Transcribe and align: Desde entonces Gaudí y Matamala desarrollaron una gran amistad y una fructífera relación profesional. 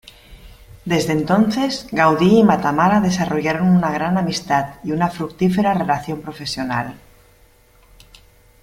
Desde 0.83 1.13
entonces 1.13 1.85
Gaudí 1.91 2.39
y 2.39 2.43
Matamala 2.43 3.01
desarrollaron 3.01 3.67
una 3.69 3.91
gran 3.91 4.17
amistad 4.17 4.77
y 4.83 4.93
una 4.93 5.09
fructífera 5.11 5.75
relación 5.75 6.23
profesional. 6.23 6.95